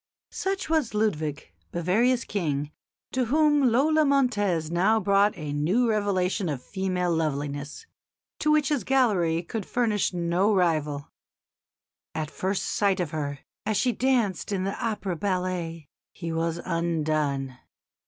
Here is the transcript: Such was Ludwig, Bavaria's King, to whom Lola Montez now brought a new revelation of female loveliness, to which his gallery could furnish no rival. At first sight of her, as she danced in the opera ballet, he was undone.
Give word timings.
Such 0.31 0.67
was 0.67 0.95
Ludwig, 0.95 1.53
Bavaria's 1.71 2.23
King, 2.25 2.71
to 3.11 3.25
whom 3.25 3.69
Lola 3.71 4.03
Montez 4.03 4.71
now 4.71 4.99
brought 4.99 5.37
a 5.37 5.53
new 5.53 5.87
revelation 5.87 6.49
of 6.49 6.63
female 6.63 7.13
loveliness, 7.13 7.85
to 8.39 8.49
which 8.51 8.69
his 8.69 8.83
gallery 8.83 9.43
could 9.43 9.63
furnish 9.63 10.11
no 10.11 10.55
rival. 10.55 11.11
At 12.15 12.31
first 12.31 12.63
sight 12.65 12.99
of 12.99 13.11
her, 13.11 13.41
as 13.63 13.77
she 13.77 13.91
danced 13.91 14.51
in 14.51 14.63
the 14.63 14.83
opera 14.83 15.15
ballet, 15.15 15.87
he 16.13 16.31
was 16.31 16.57
undone. 16.65 17.59